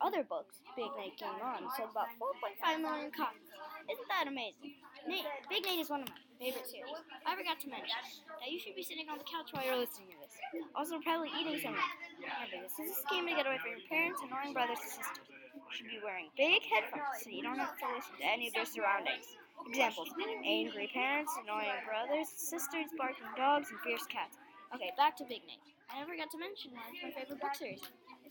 [0.00, 3.48] other books, Big Nate came on sold about 4.5 million copies.
[3.88, 4.76] Isn't that amazing?
[5.08, 6.94] Nate, Big Nate is one of my favorite series.
[7.26, 7.98] I forgot to mention
[8.38, 10.34] that you should be sitting on the couch while you're listening to this.
[10.76, 11.90] Also, probably eating something.
[12.20, 15.26] Remember, this is a scheme to get away from your parents, annoying brothers and sisters.
[15.28, 18.54] You should be wearing big headphones so you don't have to listen to any of
[18.54, 19.26] their surroundings.
[19.66, 20.10] Examples
[20.44, 24.36] angry parents, annoying brothers, sisters, barking dogs, and fierce cats.
[24.74, 25.62] Okay, back to Big Nate.
[25.92, 27.80] I never got to mention why it's my favorite book series.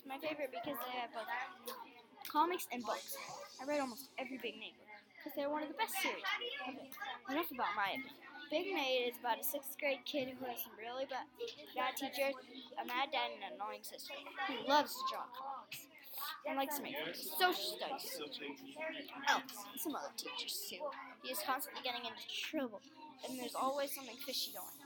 [0.01, 1.29] It's my favorite because they have both
[2.27, 3.15] comics and books.
[3.61, 4.73] I read almost every Big Nate
[5.13, 6.25] because they're one of the best series.
[6.65, 6.89] Okay,
[7.29, 8.17] enough about my opinion.
[8.49, 11.29] Big Nate is about a sixth grade kid who has some really bad,
[11.77, 12.33] bad teachers,
[12.81, 14.17] a mad dad, and an annoying sister.
[14.49, 15.85] He loves to draw comics
[16.49, 16.97] and likes to make
[17.37, 18.17] social studies.
[19.29, 19.45] Oh,
[19.77, 20.81] some other teachers too.
[21.21, 22.81] He is constantly getting into trouble,
[23.21, 24.81] and there's always something fishy going.